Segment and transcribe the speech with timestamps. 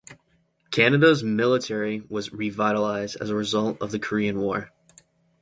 [0.71, 4.71] Canada's military was revitalized as a result of the Korean War.